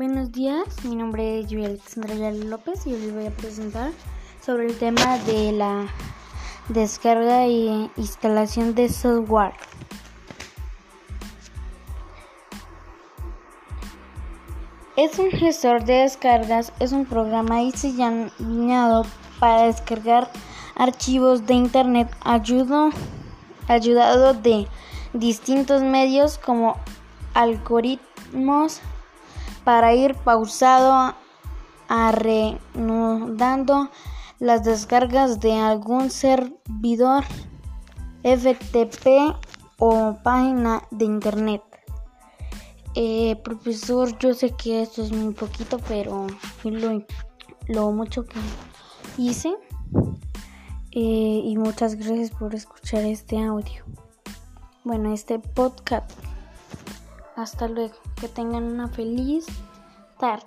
Buenos 0.00 0.32
días, 0.32 0.82
mi 0.84 0.96
nombre 0.96 1.40
es 1.40 1.48
Julia 1.48 1.66
Alexandra 1.66 2.14
López 2.30 2.86
y 2.86 2.94
hoy 2.94 3.00
les 3.00 3.14
voy 3.14 3.26
a 3.26 3.30
presentar 3.32 3.92
sobre 4.40 4.64
el 4.64 4.78
tema 4.78 5.18
de 5.26 5.52
la 5.52 5.88
descarga 6.70 7.44
e 7.44 7.90
instalación 7.98 8.74
de 8.74 8.88
software. 8.88 9.52
Es 14.96 15.18
un 15.18 15.30
gestor 15.32 15.84
de 15.84 15.96
descargas, 15.96 16.72
es 16.80 16.92
un 16.92 17.04
programa 17.04 17.58
diseñado 17.58 19.04
para 19.38 19.64
descargar 19.64 20.30
archivos 20.76 21.44
de 21.44 21.52
internet 21.52 22.10
ayudo, 22.22 22.88
ayudado 23.68 24.32
de 24.32 24.66
distintos 25.12 25.82
medios 25.82 26.38
como 26.38 26.78
algoritmos 27.34 28.80
para 29.64 29.94
ir 29.94 30.14
pausado 30.14 31.14
a 31.88 32.12
reanudando 32.12 33.90
las 34.38 34.64
descargas 34.64 35.40
de 35.40 35.54
algún 35.54 36.10
servidor 36.10 37.24
FTP 38.22 39.34
o 39.78 40.16
página 40.22 40.82
de 40.90 41.04
internet. 41.04 41.62
Eh, 42.94 43.36
profesor, 43.44 44.18
yo 44.18 44.34
sé 44.34 44.50
que 44.50 44.82
esto 44.82 45.02
es 45.02 45.12
muy 45.12 45.32
poquito, 45.34 45.78
pero 45.88 46.26
lo, 46.64 47.04
lo 47.68 47.92
mucho 47.92 48.24
que 48.24 48.38
hice. 49.16 49.54
Eh, 50.92 51.42
y 51.44 51.56
muchas 51.56 51.94
gracias 51.94 52.30
por 52.30 52.54
escuchar 52.54 53.04
este 53.04 53.40
audio. 53.42 53.84
Bueno, 54.84 55.12
este 55.12 55.38
podcast. 55.38 56.10
Hasta 57.40 57.68
luego. 57.68 57.94
Que 58.20 58.28
tengan 58.28 58.64
una 58.64 58.88
feliz 58.88 59.46
tarde. 60.18 60.44